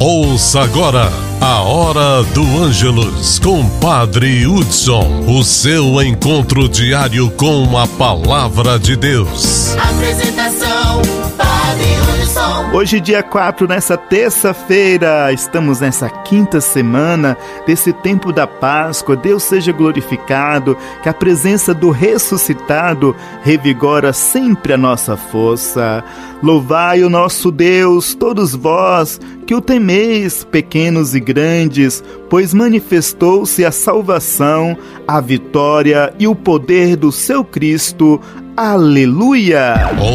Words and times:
Ouça 0.00 0.60
agora 0.60 1.10
a 1.40 1.60
Hora 1.62 2.22
do 2.32 2.42
Ângelus 2.62 3.40
com 3.40 3.68
Padre 3.80 4.46
Hudson, 4.46 5.24
o 5.26 5.42
seu 5.42 6.00
encontro 6.00 6.68
diário 6.68 7.28
com 7.32 7.76
a 7.76 7.84
Palavra 7.84 8.78
de 8.78 8.94
Deus. 8.94 9.74
Apresentação, 9.76 11.02
Padre 11.36 11.94
Hudson. 11.96 12.07
Hoje, 12.72 13.00
dia 13.00 13.22
4, 13.22 13.66
nessa 13.66 13.96
terça-feira, 13.96 15.32
estamos 15.32 15.80
nessa 15.80 16.08
quinta 16.08 16.60
semana 16.60 17.36
desse 17.66 17.92
tempo 17.92 18.32
da 18.32 18.46
Páscoa. 18.46 19.16
Deus 19.16 19.42
seja 19.42 19.72
glorificado, 19.72 20.76
que 21.02 21.08
a 21.08 21.14
presença 21.14 21.74
do 21.74 21.90
ressuscitado 21.90 23.16
revigora 23.42 24.12
sempre 24.12 24.72
a 24.72 24.76
nossa 24.76 25.16
força. 25.16 26.04
Louvai 26.42 27.02
o 27.02 27.10
nosso 27.10 27.50
Deus, 27.50 28.14
todos 28.14 28.54
vós 28.54 29.20
que 29.46 29.54
o 29.54 29.62
temeis, 29.62 30.44
pequenos 30.44 31.14
e 31.14 31.20
grandes, 31.20 32.04
pois 32.28 32.52
manifestou-se 32.52 33.64
a 33.64 33.72
salvação, 33.72 34.76
a 35.06 35.20
vitória 35.20 36.12
e 36.18 36.26
o 36.26 36.34
poder 36.34 36.96
do 36.96 37.10
seu 37.10 37.44
Cristo. 37.44 38.20
Aleluia! 38.56 39.74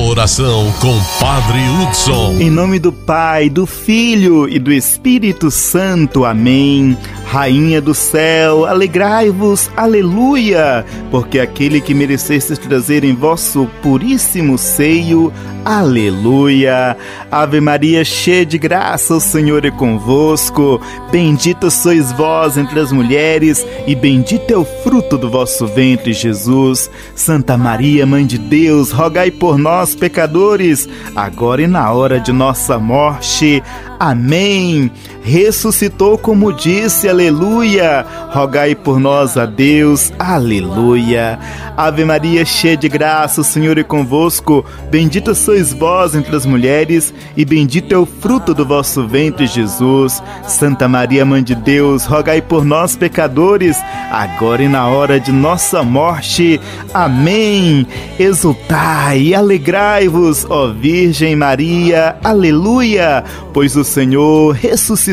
Oração 0.10 0.70
com 0.82 1.00
Padre 1.18 1.60
Hudson. 1.80 2.38
Em 2.42 2.50
nome 2.50 2.78
do 2.78 2.92
Pai, 2.92 3.50
do 3.50 3.66
Filho 3.66 4.50
e 4.50 4.60
do 4.60 4.72
Espírito 4.72 5.50
Santo. 5.50 6.26
Amém. 6.26 6.98
Rainha 7.34 7.82
do 7.82 7.96
céu, 7.96 8.64
alegrai-vos, 8.64 9.68
aleluia, 9.76 10.86
porque 11.10 11.40
aquele 11.40 11.82
que 11.82 11.92
mereceste 11.92 12.56
trazer 12.58 13.04
em 13.04 13.16
vosso 13.16 13.68
puríssimo 13.82 14.56
seio, 14.56 15.34
aleluia. 15.66 16.96
Ave 17.32 17.60
Maria, 17.60 18.06
cheia 18.06 18.46
de 18.46 18.60
graça, 18.60 19.16
o 19.16 19.20
Senhor 19.20 19.66
é 19.66 19.72
convosco. 19.72 20.80
Bendita 21.12 21.72
sois 21.72 22.12
vós 22.12 22.56
entre 22.56 22.80
as 22.80 22.92
mulheres, 22.92 23.66
e 23.88 23.96
bendito 23.96 24.52
é 24.54 24.58
o 24.58 24.64
fruto 24.64 25.18
do 25.18 25.28
vosso 25.28 25.66
ventre, 25.66 26.14
Jesus. 26.14 26.88
Santa 27.16 27.58
Maria, 27.58 28.06
Mãe 28.06 28.28
de 28.28 28.38
Deus, 28.38 28.92
rogai 28.92 29.32
por 29.32 29.58
nós, 29.58 29.96
pecadores, 29.96 30.88
agora 31.16 31.64
e 31.64 31.68
na 31.68 31.92
hora 31.92 32.20
de 32.20 32.32
nossa 32.32 32.78
morte. 32.78 33.64
Amém. 34.00 34.92
Ressuscitou 35.24 36.18
como 36.18 36.52
disse, 36.52 37.08
aleluia. 37.08 38.06
Rogai 38.30 38.76
por 38.76 39.00
nós 39.00 39.38
a 39.38 39.46
Deus, 39.46 40.12
aleluia. 40.20 41.40
Ave 41.78 42.04
Maria, 42.04 42.44
cheia 42.44 42.76
de 42.76 42.90
graça, 42.90 43.40
o 43.40 43.44
Senhor 43.44 43.78
é 43.78 43.84
convosco. 43.84 44.66
Bendita 44.92 45.34
sois 45.34 45.72
vós 45.72 46.14
entre 46.14 46.36
as 46.36 46.46
mulheres, 46.46 47.14
e 47.38 47.46
bendito 47.46 47.94
é 47.94 47.98
o 47.98 48.06
fruto 48.06 48.54
do 48.54 48.66
vosso 48.66 49.08
ventre, 49.08 49.48
Jesus. 49.48 50.22
Santa 50.46 50.90
Maria, 50.90 51.24
Mãe 51.24 51.42
de 51.42 51.56
Deus, 51.56 52.06
rogai 52.06 52.42
por 52.42 52.66
nós, 52.66 52.98
pecadores, 52.98 53.78
agora 54.12 54.62
e 54.62 54.68
na 54.68 54.88
hora 54.88 55.20
de 55.22 55.32
nossa 55.32 55.82
morte. 55.84 56.60
Amém. 56.94 57.88
Exultai 58.20 59.22
e 59.22 59.36
alegrai-vos, 59.36 60.46
ó 60.50 60.68
Virgem 60.68 61.36
Maria, 61.36 62.18
aleluia, 62.24 63.24
pois 63.54 63.76
o 63.78 63.84
Senhor 63.84 64.52
ressuscitou 64.52 65.13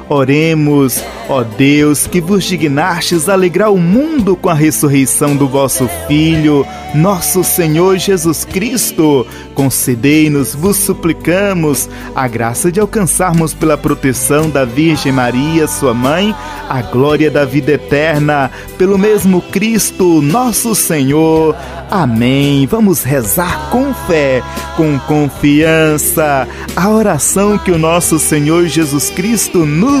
Oremos, 0.13 1.01
ó 1.29 1.41
Deus, 1.41 2.05
que 2.05 2.19
vos 2.19 2.43
dignastes 2.43 3.29
alegrar 3.29 3.71
o 3.71 3.77
mundo 3.77 4.35
com 4.35 4.49
a 4.49 4.53
ressurreição 4.53 5.37
do 5.37 5.47
vosso 5.47 5.89
Filho, 6.05 6.67
nosso 6.93 7.45
Senhor 7.45 7.97
Jesus 7.97 8.43
Cristo. 8.43 9.25
Concedei-nos, 9.55 10.53
vos 10.53 10.75
suplicamos, 10.75 11.89
a 12.13 12.27
graça 12.27 12.69
de 12.69 12.81
alcançarmos 12.81 13.53
pela 13.53 13.77
proteção 13.77 14.49
da 14.49 14.65
Virgem 14.65 15.13
Maria, 15.13 15.65
sua 15.65 15.93
mãe, 15.93 16.35
a 16.67 16.81
glória 16.81 17.31
da 17.31 17.45
vida 17.45 17.71
eterna, 17.71 18.51
pelo 18.77 18.97
mesmo 18.97 19.41
Cristo, 19.41 20.21
nosso 20.21 20.75
Senhor. 20.75 21.55
Amém. 21.89 22.67
Vamos 22.67 23.03
rezar 23.03 23.69
com 23.69 23.93
fé, 23.93 24.43
com 24.75 24.99
confiança, 24.99 26.45
a 26.75 26.89
oração 26.89 27.57
que 27.57 27.71
o 27.71 27.77
nosso 27.77 28.19
Senhor 28.19 28.67
Jesus 28.67 29.09
Cristo 29.09 29.65
nos 29.65 30.00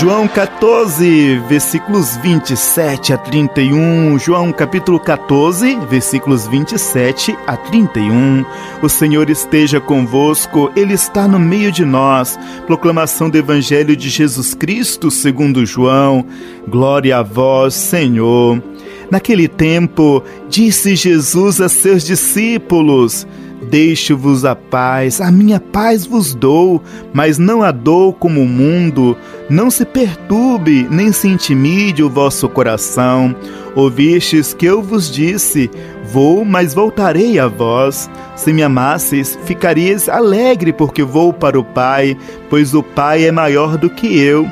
João 0.00 0.26
14, 0.26 1.36
versículos 1.46 2.16
27 2.16 3.12
a 3.12 3.18
31. 3.18 4.18
João 4.18 4.50
capítulo 4.50 4.98
14, 4.98 5.78
versículos 5.90 6.46
27 6.46 7.36
a 7.46 7.54
31. 7.54 8.42
O 8.80 8.88
Senhor 8.88 9.28
esteja 9.28 9.78
convosco, 9.78 10.72
Ele 10.74 10.94
está 10.94 11.28
no 11.28 11.38
meio 11.38 11.70
de 11.70 11.84
nós. 11.84 12.38
Proclamação 12.66 13.28
do 13.28 13.36
Evangelho 13.36 13.94
de 13.94 14.08
Jesus 14.08 14.54
Cristo, 14.54 15.10
segundo 15.10 15.66
João. 15.66 16.24
Glória 16.66 17.18
a 17.18 17.22
vós, 17.22 17.74
Senhor. 17.74 18.62
Naquele 19.10 19.48
tempo, 19.48 20.24
disse 20.48 20.96
Jesus 20.96 21.60
a 21.60 21.68
seus 21.68 22.04
discípulos: 22.04 23.26
Deixo-vos 23.70 24.44
a 24.44 24.56
paz, 24.56 25.20
a 25.20 25.30
minha 25.30 25.60
paz 25.60 26.04
vos 26.04 26.34
dou, 26.34 26.82
mas 27.12 27.38
não 27.38 27.62
a 27.62 27.70
dou 27.70 28.12
como 28.12 28.42
o 28.42 28.48
mundo. 28.48 29.16
Não 29.48 29.70
se 29.70 29.84
perturbe, 29.84 30.88
nem 30.90 31.12
se 31.12 31.28
intimide 31.28 32.02
o 32.02 32.10
vosso 32.10 32.48
coração. 32.48 33.32
Ouvistes 33.76 34.52
que 34.52 34.66
eu 34.66 34.82
vos 34.82 35.08
disse: 35.08 35.70
Vou, 36.12 36.44
mas 36.44 36.74
voltarei 36.74 37.38
a 37.38 37.46
vós. 37.46 38.10
Se 38.34 38.52
me 38.52 38.60
amasseis, 38.64 39.38
ficaríeis 39.44 40.08
alegre, 40.08 40.72
porque 40.72 41.04
vou 41.04 41.32
para 41.32 41.58
o 41.58 41.62
Pai, 41.62 42.16
pois 42.48 42.74
o 42.74 42.82
Pai 42.82 43.24
é 43.24 43.30
maior 43.30 43.78
do 43.78 43.88
que 43.88 44.18
eu. 44.18 44.48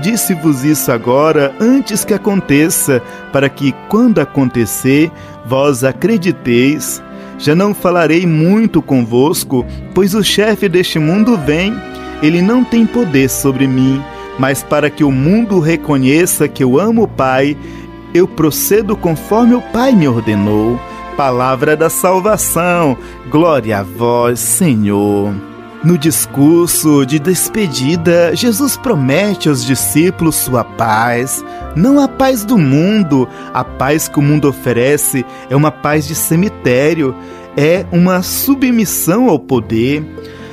Disse-vos 0.00 0.64
isso 0.64 0.90
agora, 0.90 1.54
antes 1.60 2.06
que 2.06 2.14
aconteça, 2.14 3.02
para 3.30 3.50
que, 3.50 3.74
quando 3.90 4.18
acontecer, 4.18 5.12
vós 5.44 5.84
acrediteis. 5.84 7.02
Já 7.42 7.56
não 7.56 7.74
falarei 7.74 8.24
muito 8.24 8.80
convosco, 8.80 9.66
pois 9.92 10.14
o 10.14 10.22
chefe 10.22 10.68
deste 10.68 11.00
mundo 11.00 11.36
vem. 11.36 11.74
Ele 12.22 12.40
não 12.40 12.62
tem 12.62 12.86
poder 12.86 13.28
sobre 13.28 13.66
mim, 13.66 14.00
mas 14.38 14.62
para 14.62 14.88
que 14.88 15.02
o 15.02 15.10
mundo 15.10 15.58
reconheça 15.58 16.46
que 16.46 16.62
eu 16.62 16.78
amo 16.78 17.02
o 17.02 17.08
Pai, 17.08 17.56
eu 18.14 18.28
procedo 18.28 18.96
conforme 18.96 19.56
o 19.56 19.60
Pai 19.60 19.90
me 19.90 20.06
ordenou. 20.06 20.78
Palavra 21.16 21.76
da 21.76 21.90
salvação. 21.90 22.96
Glória 23.28 23.80
a 23.80 23.82
vós, 23.82 24.38
Senhor. 24.38 25.51
No 25.84 25.98
discurso 25.98 27.04
de 27.04 27.18
despedida, 27.18 28.36
Jesus 28.36 28.76
promete 28.76 29.48
aos 29.48 29.64
discípulos 29.64 30.36
sua 30.36 30.62
paz, 30.62 31.44
não 31.74 31.98
a 31.98 32.06
paz 32.06 32.44
do 32.44 32.56
mundo. 32.56 33.28
A 33.52 33.64
paz 33.64 34.06
que 34.06 34.20
o 34.20 34.22
mundo 34.22 34.48
oferece 34.48 35.26
é 35.50 35.56
uma 35.56 35.72
paz 35.72 36.06
de 36.06 36.14
cemitério, 36.14 37.16
é 37.56 37.84
uma 37.90 38.22
submissão 38.22 39.28
ao 39.28 39.40
poder. 39.40 40.04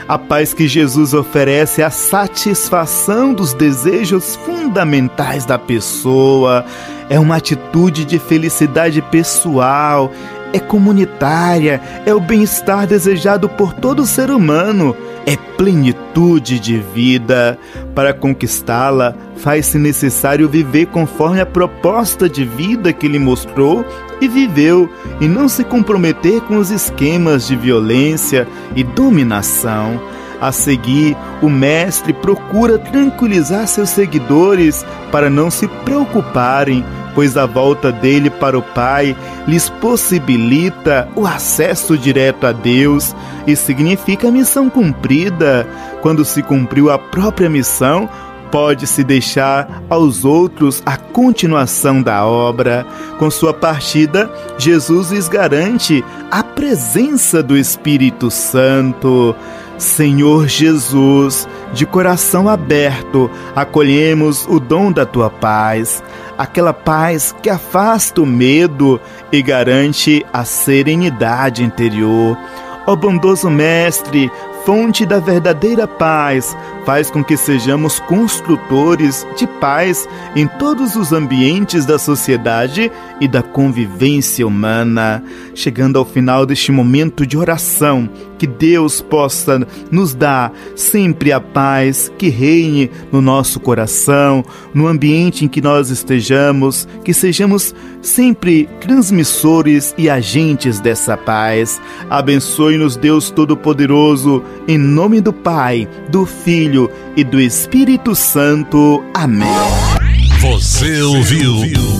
A 0.07 0.17
paz 0.17 0.51
que 0.51 0.67
Jesus 0.67 1.13
oferece 1.13 1.83
é 1.83 1.85
a 1.85 1.91
satisfação 1.91 3.31
dos 3.31 3.53
desejos 3.53 4.35
fundamentais 4.37 5.45
da 5.45 5.59
pessoa, 5.59 6.65
é 7.07 7.19
uma 7.19 7.35
atitude 7.35 8.03
de 8.03 8.17
felicidade 8.17 8.99
pessoal, 9.03 10.11
é 10.53 10.59
comunitária, 10.59 11.81
é 12.05 12.13
o 12.13 12.19
bem-estar 12.19 12.87
desejado 12.87 13.47
por 13.49 13.73
todo 13.73 14.05
ser 14.05 14.31
humano 14.31 14.95
é 15.29 15.37
plenitude 15.57 16.59
de 16.59 16.79
vida. 16.79 17.57
Para 17.93 18.13
conquistá-la, 18.13 19.13
faz-se 19.37 19.77
necessário 19.77 20.49
viver 20.49 20.87
conforme 20.87 21.39
a 21.39 21.45
proposta 21.45 22.27
de 22.27 22.43
vida 22.43 22.91
que 22.91 23.07
lhe 23.07 23.19
mostrou 23.19 23.85
e 24.19 24.27
viveu 24.27 24.89
e 25.21 25.27
não 25.27 25.47
se 25.47 25.63
comprometer 25.63 26.41
com 26.41 26.57
os 26.57 26.71
esquemas 26.71 27.47
de 27.47 27.55
violência 27.55 28.47
e 28.75 28.83
dominação. 28.83 30.01
A 30.41 30.51
seguir, 30.51 31.15
o 31.43 31.49
Mestre 31.49 32.11
procura 32.11 32.79
tranquilizar 32.79 33.67
seus 33.67 33.89
seguidores 33.89 34.85
para 35.11 35.29
não 35.29 35.51
se 35.51 35.67
preocuparem, 35.67 36.83
pois 37.13 37.35
a 37.35 37.45
volta 37.45 37.91
dele 37.91 38.29
para 38.29 38.57
o 38.57 38.61
Pai 38.61 39.15
lhes 39.47 39.69
possibilita 39.69 41.07
o 41.15 41.25
acesso 41.25 41.97
direto 41.97 42.45
a 42.45 42.51
Deus 42.51 43.15
e 43.47 43.55
significa 43.55 44.31
missão 44.31 44.69
cumprida. 44.69 45.67
Quando 46.01 46.23
se 46.23 46.41
cumpriu 46.43 46.91
a 46.91 46.97
própria 46.97 47.49
missão, 47.49 48.09
pode-se 48.51 49.03
deixar 49.03 49.83
aos 49.89 50.25
outros 50.25 50.81
a 50.85 50.97
continuação 50.97 52.01
da 52.01 52.25
obra. 52.25 52.85
Com 53.17 53.29
sua 53.29 53.53
partida, 53.53 54.31
Jesus 54.57 55.11
lhes 55.11 55.27
garante 55.27 56.03
a 56.31 56.43
presença 56.43 57.41
do 57.41 57.57
Espírito 57.57 58.29
Santo. 58.29 59.35
Senhor 59.77 60.47
Jesus, 60.47 61.47
de 61.73 61.85
coração 61.85 62.49
aberto, 62.49 63.29
acolhemos 63.55 64.45
o 64.47 64.59
dom 64.59 64.91
da 64.91 65.05
tua 65.05 65.29
paz, 65.29 66.03
aquela 66.37 66.73
paz 66.73 67.35
que 67.41 67.49
afasta 67.49 68.21
o 68.21 68.25
medo 68.25 68.99
e 69.31 69.41
garante 69.41 70.25
a 70.33 70.43
serenidade 70.43 71.63
interior. 71.63 72.37
Ó 72.87 72.95
bondoso 72.95 73.49
Mestre, 73.49 74.31
fonte 74.65 75.05
da 75.05 75.19
verdadeira 75.19 75.87
paz, 75.87 76.55
faz 76.85 77.09
com 77.09 77.23
que 77.23 77.37
sejamos 77.37 77.99
construtores 77.99 79.25
de 79.35 79.45
paz 79.45 80.07
em 80.35 80.47
todos 80.47 80.95
os 80.95 81.11
ambientes 81.11 81.85
da 81.85 81.99
sociedade 81.99 82.91
e 83.21 83.27
da 83.27 83.41
convivência 83.41 84.45
humana. 84.45 85.23
Chegando 85.53 85.99
ao 85.99 86.05
final 86.05 86.45
deste 86.45 86.71
momento 86.71 87.25
de 87.25 87.37
oração, 87.37 88.09
que 88.37 88.47
Deus 88.47 89.01
possa 89.01 89.67
nos 89.91 90.15
dar 90.15 90.53
sempre 90.75 91.31
a 91.31 91.39
paz 91.41 92.11
que 92.17 92.29
reine 92.29 92.89
no 93.11 93.21
nosso 93.21 93.59
coração, 93.59 94.43
no 94.73 94.87
ambiente 94.87 95.43
em 95.43 95.47
que 95.47 95.61
nós 95.61 95.89
estejamos, 95.89 96.87
que 97.03 97.13
sejamos 97.13 97.75
sempre 98.01 98.67
transmissores 98.79 99.93
e 99.97 100.09
agentes 100.09 100.79
dessa 100.79 101.17
paz. 101.17 101.81
Abençoe-nos, 102.09 102.95
Deus 102.95 103.29
Todo-Poderoso, 103.29 104.41
em 104.67 104.77
nome 104.77 105.21
do 105.21 105.33
Pai, 105.33 105.87
do 106.09 106.25
Filho 106.25 106.91
e 107.15 107.23
do 107.23 107.39
Espírito 107.39 108.13
Santo. 108.15 109.03
Amém. 109.13 109.47
Você 110.39 111.01
ouviu 111.01 111.53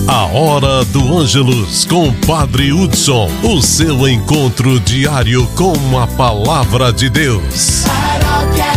a 0.08 0.24
Hora 0.26 0.82
do 0.86 1.18
Ângelus 1.18 1.84
com 1.84 2.10
Padre 2.26 2.72
Hudson, 2.72 3.28
o 3.42 3.60
seu 3.60 4.08
encontro 4.08 4.80
diário 4.80 5.46
com 5.48 5.98
a 5.98 6.06
palavra 6.06 6.90
de 6.90 7.10
Deus. 7.10 7.84
Paróquia 7.84 8.69